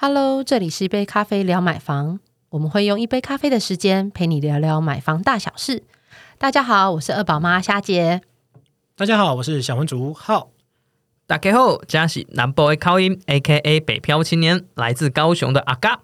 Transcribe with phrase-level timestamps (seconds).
[0.00, 5.82] Hello，这里是一杯咖啡聊买房，我们会用一杯咖啡的时间陪你聊聊买房大小事。
[6.38, 8.20] 大家好，我是二宝妈虾姐。
[8.94, 10.50] 大家好，我是小文竹浩。
[11.26, 15.98] 大家好，嘉喜南 boy 口音，A.K.A 北漂青年，来自高雄的阿嘎。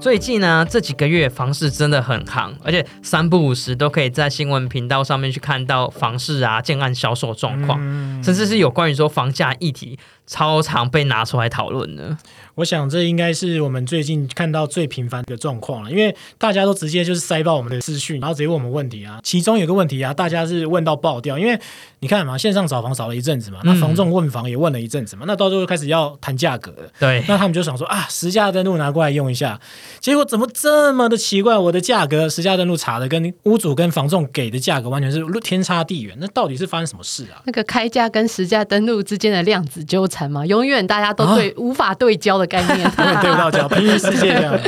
[0.00, 7.78] 最近呢，这几个月房市真的很行，而且三不五时都可以在新闻频道上面去看到房市啊、建案销售状况，
[8.24, 9.98] 甚至是有关于说房价议题，
[10.30, 12.16] 超常被拿出来讨论的。
[12.54, 19.18] 我想这应该是我们最近看到最频繁的状况了，因为大家都直接就是塞爆我们的资讯，然后直接问我们问题啊。
[19.24, 21.58] 其中有个问题啊，大家是问到爆掉，因为
[22.00, 26.90] 你看嘛，线上找房找了一阵子嘛，那房仲问房也问了一阵子嘛，那到最后开始要谈价格了。
[26.98, 29.58] 对，那他们就想说啊，实价登录拿过来用一下，
[30.00, 31.56] 结果怎么这么的奇怪？
[31.56, 37.40] 我的价格实价登录查的跟屋主跟房仲给的价格完全是天差地远，那到底是发生什么事啊？
[37.46, 44.58] 那个开价跟实价登录之间的量子纠缠嘛，永远大家都对无法对焦的概念， 永远对不到焦， 平行世界这样。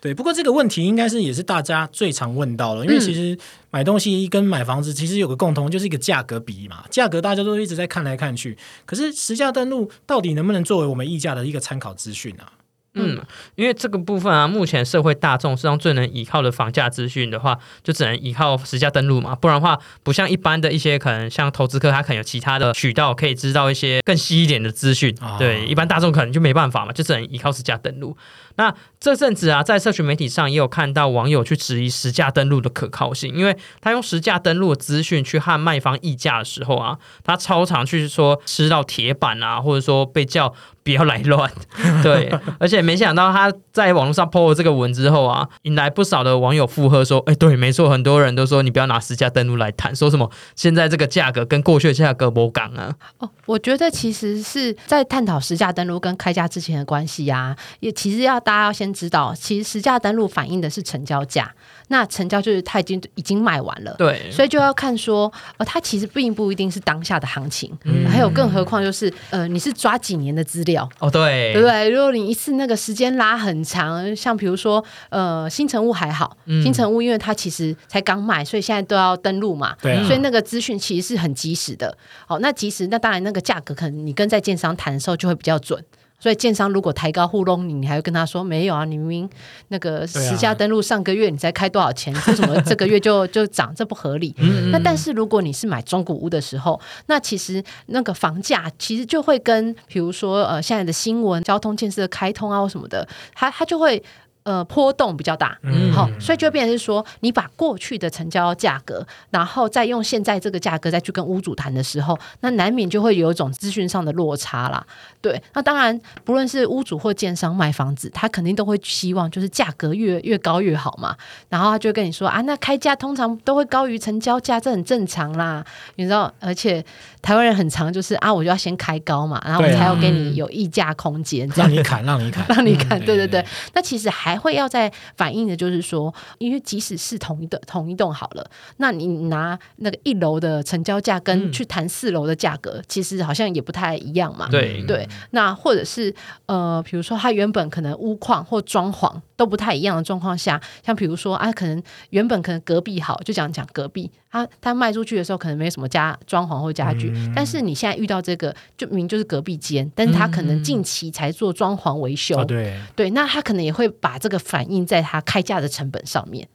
[0.00, 3.36] 对，不过这个问题应该是也是大家最常问到了，因为其实
[3.70, 8.56] 买东西跟买房子其实有个共同，就是一个价格比嘛，价格大家都一直在看来看去，
[8.86, 12.55] 可是实价登录到底能不能作为我们议价的一个参考资讯啊？
[12.96, 13.20] 嗯，
[13.54, 25.14] 因为这个部分啊，目前社会大众实际上最能依靠的房价资讯的话，就只能依靠实价登录嘛，不然的话，不像一般的一些可能像投资客，他可能有其他的渠道可以知道一些更细一点的资讯。
[25.38, 28.16] 对，一般大众可能就没办法嘛，就只能依靠实价登录。
[28.56, 40.54] 那这阵子啊，在社群媒体上也有看到网友去质疑实价登录的可靠性，因为他用实价登录的资讯去和卖方议价的时候啊，他超常去说吃到铁板啊，或者说被叫。
[40.86, 41.50] 不要来乱，
[42.00, 61.52] 对，而且没想到他在网络上 po 了这个文之后啊，引来不少的网友附和说：“哎，对，没错，很多人都说你不要拿实价登录来谈，说什么现在这个价格跟过去的价格不港啊。”哦，我觉得其实是在探讨实价登录跟开价之前的关系啊，也其实要大家要先知道，其实实价登录反映的是成交价。
[61.88, 67.72] 那成交就是他已经已经卖完了，对，所以就要看说，呃，它其实并不一定是当下的行情，
[68.10, 71.88] 还有更何况就是，呃，你是抓几年的资料，哦，对，对不对？
[71.90, 85.82] 如果你一次那个时间拉很长，像比如说，呃，新城屋还好，新城屋因为它其实才刚卖，所以现在都要登录嘛，对，所以那个资讯其实是很及时的，好，那及时，那当然那个价格可能你跟在建商谈的时候就会比较准。
[86.18, 88.84] 所以建商如果抬高糊弄你，你还会跟他说没有啊？
[88.84, 89.30] 你明明
[89.68, 92.12] 那个实价登录上个月你才开多少钱？
[92.14, 93.72] 为什么这个月就 就涨？
[93.74, 94.34] 这不合理。
[94.72, 104.02] 那但是如果你是买中古屋的时候，那其实那个房价其实就会跟比如说呃现在的新闻、交通建设开通啊或什么的，它它就会。
[104.46, 105.58] 呃，波动比较大，
[105.92, 114.86] 好，所以就变成是说，你把过去的成交价格，然后再用现在这个价格再去跟屋主谈的时候，那难免就会有一种资讯上的落差啦。
[115.20, 121.16] 对，那当然，不论是屋主或建商卖房子，他肯定都会希望就是价格越越高越好嘛。
[121.48, 125.64] 然后他就跟你说啊，那开价通常都会高于成交价，这很正常啦。
[125.96, 126.80] 你知道，而且
[127.20, 133.04] 台湾人很常就是啊，我就要先开高嘛，然后我才要给你有溢价空间，让你砍，让你砍， 让你砍。
[133.04, 134.35] 对对对，那其实还。
[134.38, 144.48] 会要在反映的，就是说，因为即使是同一栋同一栋好了，那你拿那个一楼的成交价跟去谈四楼的价格，其实好像也不太一样嘛。
[144.50, 144.82] 对。
[144.86, 146.14] 对，那或者是
[146.46, 162.78] 呃，比如说它原本可能屋况或装潢都不太一样的状况下，像比如说啊，可能原本可能隔壁好，就讲讲隔壁，他他卖出去的时候可能没什么家装潢或家具，但是你现在遇到这个，就明就是隔壁间，但是他可能近期才做装潢维修，对。
[162.94, 166.48] 对，那他可能也会把这个反映在他开价的成本上面，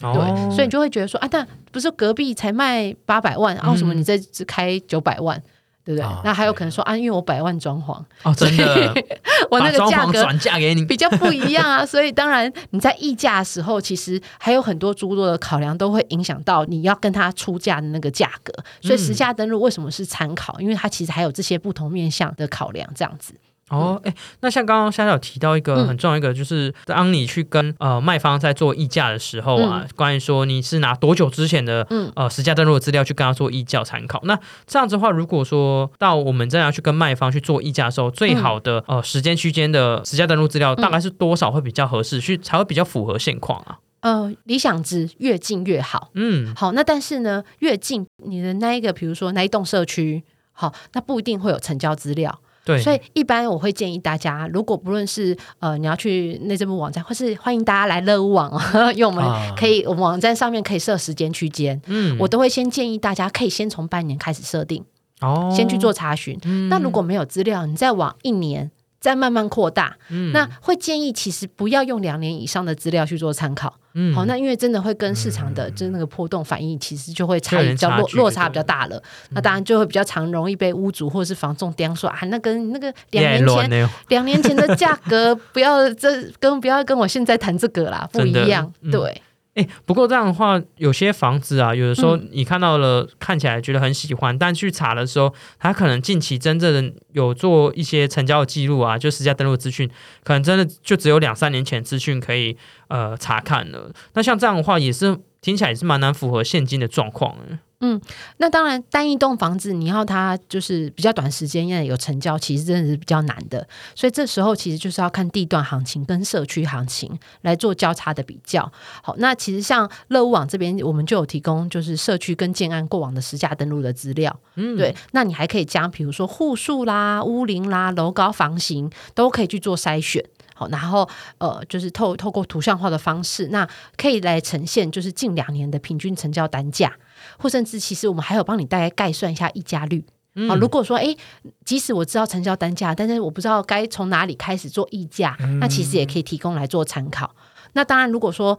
[0.00, 5.38] 对，所以你就会觉得说啊，但不是隔壁才卖八百万，啊，后什么你这只开九百万？
[5.84, 6.08] 对不对？
[6.24, 8.94] 那还有可能说啊，因为我百万装潢哦，真的，
[9.50, 18.52] 我那个价格转嫁给你比较不一样啊， 所以当然你在议价的时候，其实还有很多诸多的考量都会影响到你要跟他出价的那个价格。
[18.80, 20.58] 所以实价登录为什么是参考？
[20.60, 23.34] 因为它其实还有这些不同面向的考量，这样子。
[23.70, 31.86] 哦，哎，那像刚刚夏夏提到一个很重要一个，就是当你去跟呃卖方在做议价的时候啊，关于说你是拿多久之前的
[32.16, 34.20] 呃实价登录的资料去跟他做议价参考。
[34.24, 43.78] 那这样子的话，如果说到我们再要去跟卖方去做议价的时候，最好的呃时间区间的实价登录资料大概是多少会比较合适，去才会比较符合现况啊？
[44.00, 46.10] 呃，理想值越近越好。
[46.14, 50.22] 嗯，好，那但是呢，越近你的那一个，比如说那一栋社区，
[50.52, 52.40] 好，那不一定会有成交资料。
[52.68, 64.84] 对，所以一般我会建议大家，如果不论是呃你要去内政部网站，或是欢迎大家来乐屋网哦， 因为我们啊可以、我们网站上面可以设时间区间，嗯我都会先建议大家可以先从半年开始设定，
[65.22, 66.38] 哦，先去做查询。
[66.68, 68.70] 那如果没有资料，你再往一年。
[69.00, 73.72] 再慢慢扩大，嗯那会建议其实不要用两年以上的资料去做参考。
[74.00, 79.02] 嗯好，那因为真的会跟市场的就是那个波动反应，其实就会差异比较差落落差比较大了。
[79.30, 88.72] 那当然就会比较常容易被屋主或者是房仲刁说啊，那跟那个两年前， 两年前的价格，不要这跟不要跟我现在谈这个啦，不一样。
[88.82, 89.20] 嗯对，
[89.58, 99.90] 哎，不过这样的话，有些房子啊，有的时候嗯你看到了，看起来觉得很喜欢，但去查的时候，它可能近期真正的有做一些成交的记录啊，就实价登录资讯，
[100.22, 102.56] 可能真的就只有两三年前资讯可以
[102.86, 103.90] 呃查看了。
[104.14, 107.36] 那像这样的话，也是听起来也是蛮难符合现今的状况
[107.80, 108.00] 的。
[108.38, 113.66] 那当然，单一栋房子你要它就是比较短时间内有成交，其实真的是比较难的。
[113.94, 118.70] 所以这时候其实就是要看地段行情跟社区行情来做交叉的比较。
[119.02, 124.36] 好，那其实像乐屋网这边，我们就有提供就是社区跟建案过往的实价登录的资料。
[124.56, 130.24] 嗯，对，那你还可以将比如说户数啦、屋龄啦、楼高、房型都可以去做筛选。
[130.58, 131.08] 好，然后
[131.38, 136.92] 呃，就是透透过图像化的方式，那可以来呈现就是近两年的平均成交单价，
[137.38, 140.04] 或甚至其实我们还有帮你大概概算一下溢价率。
[140.34, 141.16] 嗯好，如果说诶，
[141.64, 147.32] 即使我知道成交单价，但是我不知道该从哪里开始做溢价，那其实也可以提供来做参考。
[147.74, 148.58] 那当然，如果说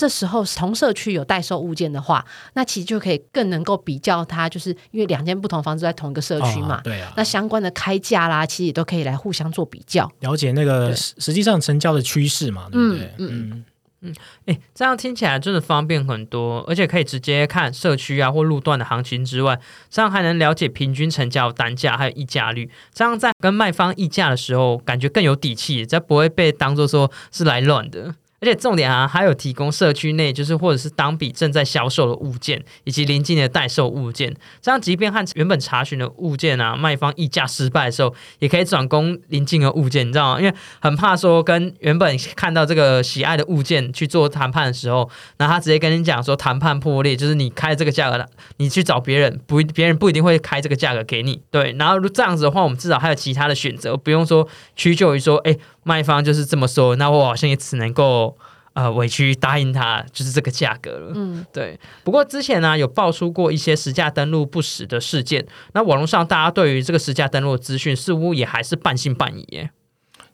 [0.00, 2.24] 这时候同社区有代售物件的话，
[2.54, 10.10] 那其实就可以更能够比较它，就是因为两间不同房子在同一个社区嘛，哦对啊，那相关的开价啦，其实也都可以来互相做比较。
[10.20, 13.14] 了解那个对实实际上成交的趋势嘛，对不对？
[13.18, 13.64] 嗯
[14.02, 14.14] 嗯，
[14.46, 19.60] 哎，这样听起来真的方便很多，而且可以直接看社区啊或路段的行情之外，
[19.90, 28.14] 这样还能了解平均成交单价还有溢价率，这样在跟卖方议价的时候，感觉更有底气，才不会被当做说是来乱的。
[28.40, 40.40] 而且重点啊，还有提供社区内就是或者是当笔正在销售的物件，以及临近的代售物件，这样即便和原本查询的物件啊卖方议价失败的时候，也可以转攻临近的物件，你知道吗？
[40.40, 48.26] 因为很怕说跟原本看到这个喜爱的物件去做谈判的时候，那他直接跟你讲说谈判破裂，就是你开这个价格了，
[48.56, 51.74] 你去找别人不别人不一定会开这个价格给你，对。
[51.78, 58.36] 然后如这样子的话，我们至少还有其他的选择，不用说屈就于说，哎，卖方就是这么说，那我好像也只能够。
[58.72, 61.12] 呃，委屈答应他就是这个价格了。
[61.16, 69.70] 嗯，对，不过之前呢、有爆出过一些实价登录不实的事件，那网络上大家对于这个实价登录的资讯似乎也还是半信半疑耶。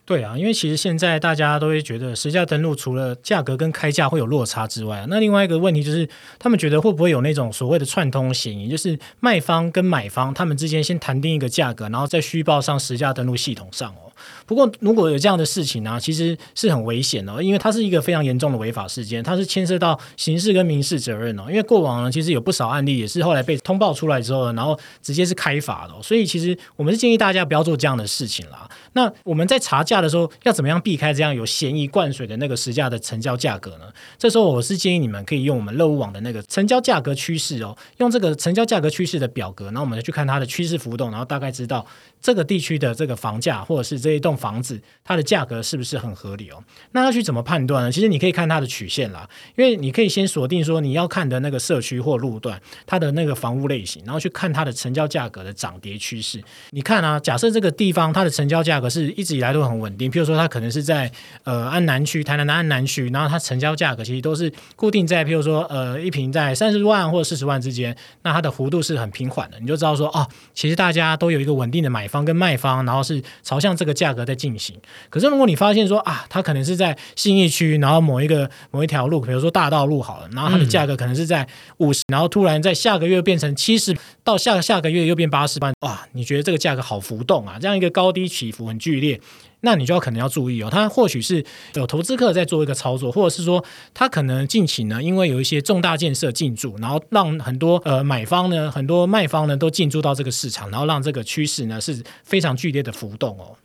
[0.04, 6.06] 对啊，因为其实现在大家都会觉得实价登录除了价格跟开价会有落差之外，那另外一个问题就是，
[6.38, 14.05] 他们觉得会不会有那种所谓的串通嫌疑，就是卖方跟买方他们之间先谈定一个价格，然后再虚报上实价登录系统上哦。
[14.44, 21.44] 不过如果有这样的事情呢、其实是很危险的哦，因为它是一个非常严重的违法事件，它是牵涉到刑事跟民事责任哦。
[21.48, 28.68] 因为过往呢，其实有不少案例也是后来被通报出来之后，然后直接是开罚的、所以其实我们是建议大家不要做这样的事情啦。
[28.92, 33.84] 那我们在查价的时候，要怎么样避开这样有嫌疑灌水的那个实价的成交价格呢？
[34.18, 41.84] 这时候我是建议你们可以用我们乐屋网的那个成交价格趋势哦，用这个成交价格趋势的表格，然后我们去看它的趋势浮动，然后大概知道
[42.22, 46.62] 这个地区的这个房价或者是这一栋房子它的价格是不是很合理哦。
[46.92, 47.92] 那要去怎么判断呢？
[47.92, 56.42] 其实你可以看它的曲线啦，因为你可以先锁定说你要看的那个社区或路段它的那个房屋类型，然后去看它的成交价格的涨跌趋势。
[56.70, 61.10] 你看啊，假设这个地方它的成交价格是一直以来都很稳定，譬如说它可能是在
[61.44, 74.76] 呃安南区、台南的安南区，然后它成交价格其实都是固定在譬如说呃一平在三十万或四十万之间，那它的幅度是很平缓的，你就知道说哦，其实大家都有一个稳定的买方跟卖方，然后是朝向这个价价格在进行。
[75.10, 81.46] 可是如果你发现说啊，它可能是在信义区，然后某一个某一条路，比如说大道路好了，然后它的价格可能是在
[81.78, 87.58] 五十、然后突然在下个月变成七十，到下下个月又变八十万，哇，你觉得这个价格好浮动啊？
[87.60, 89.20] 这样一个高低起伏很剧烈。
[89.60, 91.44] 那你就要可能要注意哦，它或许是
[91.74, 103.56] 有投资客在做一个操作，或者是说它可能近期呢，因为有一些重大建设进驻，然后让很多呃买方呢、很多卖方呢都进驻到这个市场，然后让这个趋势呢是非常剧烈的浮动哦。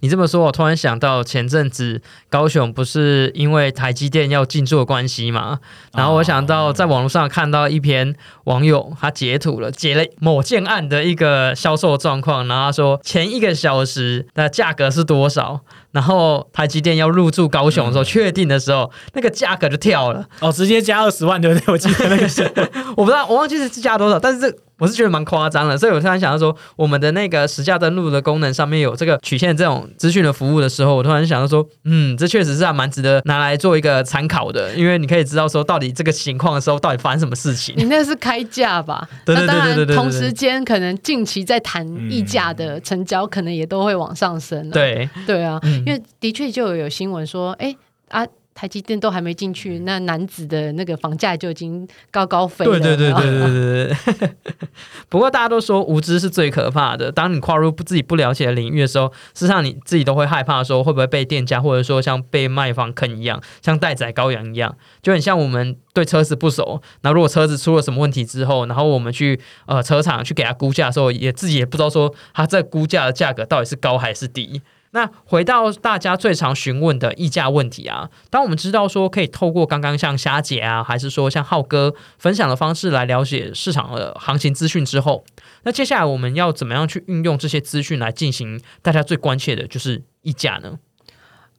[0.00, 5.58] 你这么说，我突然想到前阵子高雄不是因为台积电要进驻的关系嘛？
[5.92, 15.60] 然后我想到在网络上看到一篇网友他截图了，截了某件案的一个销售状况，然后他说前一个小时的价格是多少，
[15.92, 20.26] 然后台积电要入驻高雄的时候，确定的时候，那个价格就跳了。
[20.40, 21.72] 哦，直接加二十万，对不对？
[21.72, 22.42] 我记得那个是，
[22.96, 25.78] 我不知道，我忘记是加多少，但是这我是觉得蛮夸张的。
[25.78, 37.74] 所以我突然想到说，我们的那个实价登录的功能上面有这个曲线这种资讯的服务的时候，我突然想到说，嗯，这确实是还蛮值得拿来做一个参考的，因为你可以知道说，到底这个情况的时候，到底发生什么事情。
[37.78, 39.06] 你那是开价吧？
[39.24, 44.72] 对对那当然，对对对对对同时间可能近期在谈溢价的成交，可能也都会往上升、啊。
[44.72, 47.76] 对，对啊，嗯因为的确就有新闻说，哎
[48.08, 48.26] 啊。
[48.60, 52.78] 台积电都还没进去，那男子的那个房价就已经高高飞了。
[52.78, 54.30] 对对对对对对对。
[55.08, 57.10] 不过大家都说无知是最可怕的。
[57.10, 74.60] 当你跨入不自己不了解的领域的时候，事实上你自己都会害怕说会不会被店家或者说像被卖方坑一样，像待宰羔羊一样，就很像我们对车子不熟，那如果车子出了什么问题之后，然后我们去呃车厂去给他估价的时候，也自己也不知道说他这估价的价格到底是高还是低。
[74.92, 85.24] 那回到大家最常询问的溢价问题啊，当我们知道说可以透过刚刚像霞姐啊，还是说像浩哥分享的方式来了解市场的行情资讯之后，
[85.62, 90.78] 那接下来我们要怎么样去运用这些资讯来进行大家最关切的就是溢价呢？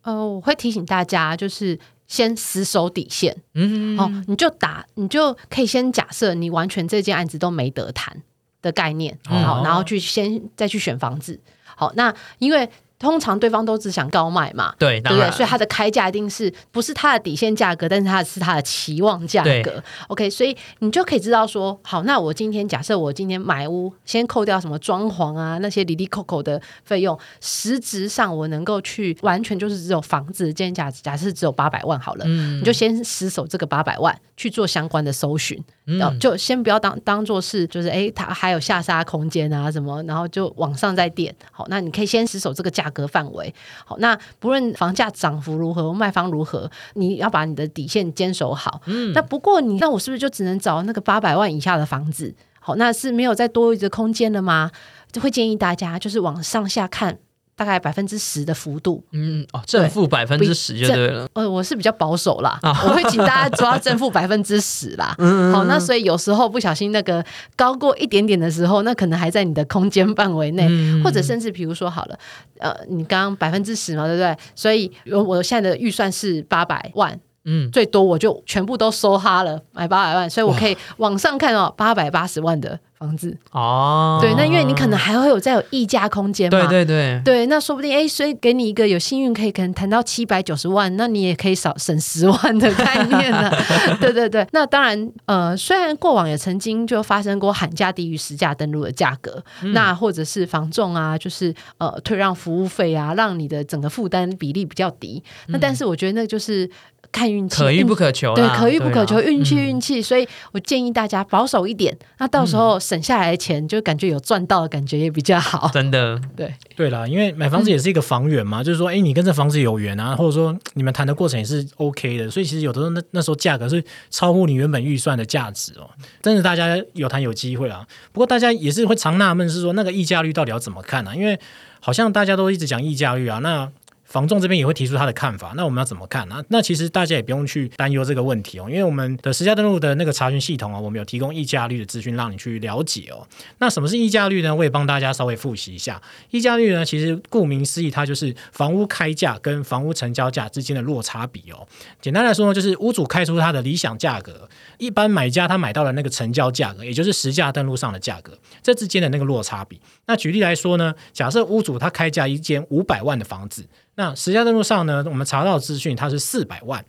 [0.01, 3.38] 呃，我会提醒大家，就是先死守底线。
[3.53, 8.21] 嗯，哦，你就打，你就可以先假设你完全这件案子都没得谈
[8.61, 11.39] 的概念，哦好，然后去先再去选房子。
[11.75, 12.67] 好，那因为
[13.01, 15.31] 通常对方都只想高卖嘛，对，对不对？
[15.31, 19.84] 所以它的开价一定是不是它的底线价格，但是它是它的期望价格。
[20.08, 41.34] OK，所以你就可以知道说，好，那我今天假设我今天买屋，先扣掉什么装潢啊那些里里扣扣的费用，实质上我能够去完全就是只有房子的建价值，假设只有八百万好了，嗯你就先死守这个八百万去做相关的搜寻，然后嗯，就先不要当当做是就是哎，它还有下杀空间啊什么，然后就往上再垫。
[41.51, 43.53] 好，那你可以先死守这个价格范围。
[43.83, 48.81] 好，那不论房价涨幅如何，卖方如何，你要把你的底线坚守好。
[48.86, 52.36] 嗯那不过你那我是不是就只能找那个八百万以下的房子？
[52.60, 54.69] 好，那是没有再多余的空间了吗？
[55.12, 57.17] 就会建议大家就是往上下看，
[57.55, 59.03] 大概百分之十的幅度。
[59.12, 61.27] 嗯，哦，正负百分之十就对了。
[61.34, 65.13] 呃，我是比较保守啦，啊 我会请大家抓 正负百分之十啦。
[65.17, 67.24] 嗯好，那所以有时候不小心那个
[67.55, 72.17] 高过一点点的时候，那可能还在你的空间范围内，嗯或者甚至比如说好了，
[72.60, 74.36] 呃，你刚刚百分之十嘛，对不对？
[74.55, 77.20] 所以我我现在的预算是八百万。
[77.43, 83.36] 嗯，最多我就全部都收哈了，买八百万，所以我可以往上看哦，八百八十万的房子。
[83.51, 93.51] 哦，对，那因为你可能还会有再有溢价空间嘛，对对对，对，那说不定哎，所以给你一个有幸运可以可能谈到七百九十万，那你也可以少省十万的概念 呢。
[94.00, 99.43] 对对对，那当然，呃，虽然过往也曾经就发生过喊价低于实价登录的价格，
[99.74, 105.24] 那或者是房仲啊，就是呃退让服务费啊，让你的整个负担比例比较低。
[105.48, 106.70] 那但是我觉得那就是
[107.12, 110.01] 看运气，可遇不可求啦，对，可遇不可求，运气嗯运气。
[110.01, 115.69] 所以我建议大家保守一点，那到时候省下来的钱，就感觉有赚到的感觉也比较好。
[115.74, 125.89] 真的， 对，对啦，因为买房子也是一个房源嘛，就是说，哎，你跟这房子有缘啊，或者说你们谈的过程也是 OK 的，所以其实有的时候那那时候价格是超乎你原本预算的价值哦。
[126.21, 127.88] 真的，大家有谈有机会啊。
[128.12, 131.15] 不过大家也是会常纳闷，是说那个溢价率到底要怎么看呢、啊？
[131.15, 131.39] 因为
[131.79, 133.71] 好像大家都一直讲溢价率啊，那。
[134.12, 143.25] 房仲这边也会提出他的看法，那我们要怎么看呢、那其实大家也不用去担忧这个问题哦，因为我们的实价登录的那个查询系统啊，我们有提供溢价率的资讯让你去了解哦。
[143.60, 144.53] 那什么是溢价率呢？
[144.53, 146.01] 我也帮大家稍微复习一下。
[146.30, 151.65] 溢价率呢，其实顾名思义，它就是房屋开价跟房屋成交价之间的落差比哦。
[152.01, 159.80] 简单来说呢，就是屋主开出他的理想价格，一般买家他买到的那个成交价格，也就是实价登录上的价格，这之间的那个落差比。
[160.08, 166.83] 那举例来说呢，假设屋主他开价一间五百万的房子，那实价登录上呢，我们查到的资讯它是四百万。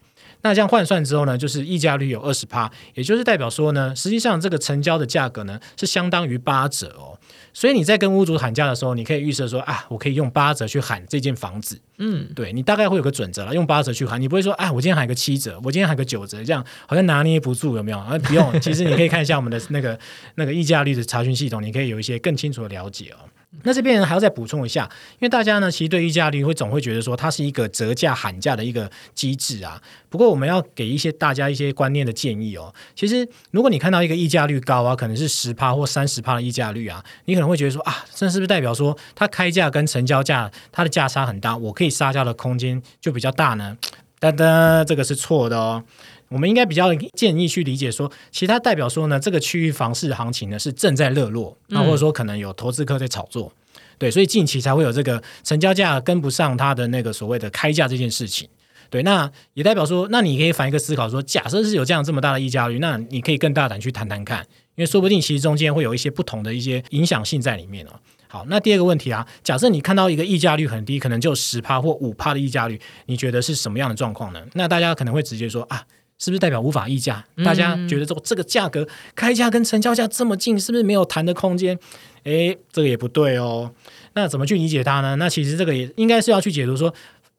[0.45, 7.17] 那这样换算之后呢，就是溢价率有二十趴，也就是代表说呢，实际上这个成交的价格呢是相当于八折哦。
[7.55, 11.79] 所以你在跟屋主喊价的时候，你可以预设说啊，我可以用八折去喊这间房子。
[11.99, 17.99] 嗯，对你大概会有个准则了，用八折去喊，你不会说啊，我今天喊个七折，我今天喊个九折，这样好像拿捏不住，有没有？
[17.99, 19.97] 啊，不用，其实你可以看一下我们的那个
[20.35, 23.31] 那个溢价率的查询系统，你可以有一些更清楚的了解哦。
[23.65, 29.81] 那这边还要再补充一下，因为大家呢，其实对溢价率会总会觉得说它是一个折价喊价的一个机制啊。
[30.09, 32.75] 不过我们要给一些大家一些观念的建议哦。
[32.97, 43.77] 其实如果你看到一个溢价率高啊，可能是十趴或三十趴的溢价率啊，你可能会觉得说啊，这是不是代表说它开价跟成交价它的价差很大，我可以杀价的空间就比较大呢？
[44.19, 45.85] 噔噔，这个是错的哦。
[46.33, 53.53] 我们应该比较建议去理解说，其实它代表说呢，这个区域房市行情呢是正在热络，那、嗯或者说可能有投资客在炒作。
[53.99, 58.49] 对，所以近期才会有这个成交价跟不上它的那个所谓的开价这件事情。
[58.91, 64.41] 对，那也代表说，那你可以反一个思考说，假设是有这样这么大的溢价率，那你可以更大胆去谈谈看，
[64.75, 67.91] 因为说不定其实中间会有一些不同的一些影响性在里面哦。
[68.29, 74.43] 好，那第二个问题啊，假设你看到一个溢价率很低，可能就十趴或五趴的溢价率，你觉得是什么样的状况呢？
[74.55, 75.83] 那大家可能会直接说啊，
[76.23, 77.25] 是不是代表无法议价？
[77.45, 78.87] 大家觉得这这个价格
[79.17, 81.77] 开价跟成交价这么近，是不是没有谈的空间？
[82.23, 83.73] 诶，这个也不对哦。
[84.15, 85.17] 那怎么去理解它呢？
[85.17, 86.95] 那其实这个也应该是要去解读说。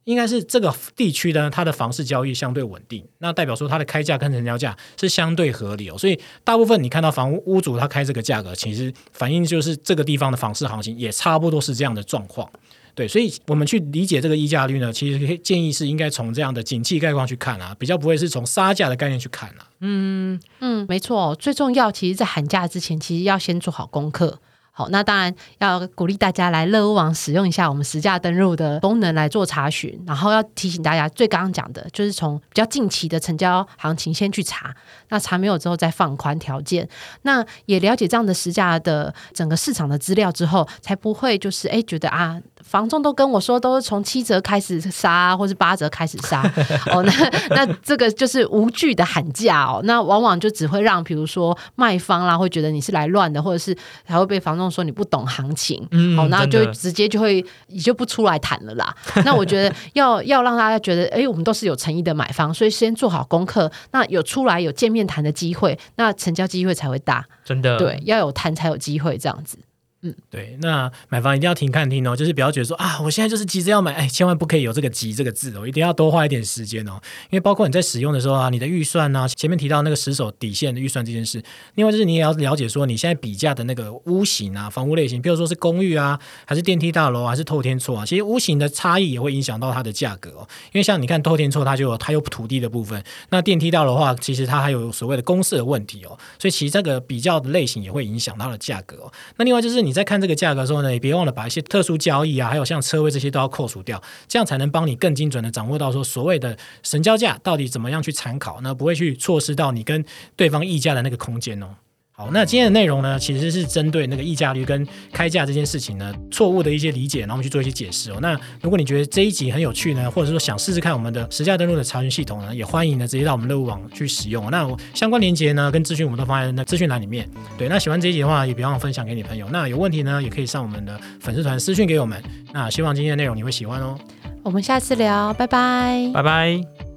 [0.06, 5.98] 应该是这个地区的它的房市交易相对稳定，那代表说它的开价跟成交价是相对合理哦。
[5.98, 12.52] 所以大部分你看到房屋屋主他开这个价格，其实反映就是这个地方的房市行情也差不多是这样的状况。
[12.96, 19.68] 对，所以我们去理解这个溢价率呢，其实建议是应该从这样的景气概况去看啊，比较不会是从杀价的概念去看啊。
[19.80, 24.40] 嗯嗯，没错，最重要其实，在喊价之前，其实要先做好功课。
[24.75, 34.74] 好，那当然要鼓励大家来乐屋网使用一下我们实价登录的功能来做查询，然后要提醒大家，最刚刚讲的就是从比较近期的成交行情先去查，
[35.10, 36.89] 那查没有之后再放宽条件，
[37.22, 46.42] 那也了解这样的实价的整个市场的资料之后，才不会就是哎觉得啊，房仲都跟我说都是从七折开始杀，或是八折开始杀，
[46.88, 47.13] 哦，那
[47.50, 54.62] 那这个就是无惧的喊价哦，那往往就只会让比如说卖方啦会觉得你是来乱的，或者是还会被房仲。
[54.70, 55.82] 说你不懂行情，
[56.15, 58.96] 好，那就直接就会你就不出来谈了啦。
[59.25, 67.25] 那我觉得要要让大家觉得，哎，我们都是有诚意的买方，所以先做好功课，那有出来有见面谈的机会，那成交机会才会大。
[67.43, 69.58] 真的，对，要有谈才有机会，这样子。
[70.05, 81.41] 嗯，对，那买房一定要停看听哦，就是不要觉得说啊，我现在就是急着要买，哎，千万不可以有这个急这个字哦，一定要多花一点时间哦，因为包括你在使用的时候啊，你的预算呢，前面提到那个十手底线的预算这件事，
[81.75, 99.13] 另外就是你也要了解说你现在比价的那个屋型啊，房屋类型，比如说是公寓啊，还是电梯大楼，还是透天厝啊，其实屋型的差异也会影响到它的价格哦，因为像你看透天厝，它就有它有土地的部分，那电梯大楼的话，其实它还有所谓的公设的问题哦，所以其实这个比较的类型也会影响它的价格哦。
[99.38, 100.64] 那另外就是你你在看这个价格。
[100.64, 110.04] 的时候呢，也别忘了把一些特殊交易啊，还有像车位这些都要扣除掉，这样才能帮你更精准的掌握到说所谓的成交价到底怎么样去参考，那不会去错失到你跟
[110.36, 111.76] 对方议价的那个空间哦。
[112.15, 118.20] 好，那今天的内容呢，其实是针对那个溢价率跟开价这件事情呢，错误的一些理解，然后我们去做一些解释哦。
[118.22, 124.51] 那如果你觉得这一集很有趣呢，或者说想试试看我们的实价登录的查询系统呢，也欢迎呢直接到我们乐务网去使用。
[124.51, 127.27] 那相关链接呢跟资讯我们都放在那资讯栏里面。
[127.57, 129.50] 对，那喜欢这一集的话，也别忘了分享给你朋友。
[129.50, 132.22] 那有问题呢，也可以上我们的粉丝团私讯给我们。
[132.53, 133.98] 那希望今天的内容你会喜欢哦。
[134.44, 136.93] 我们下次聊，拜拜，拜拜。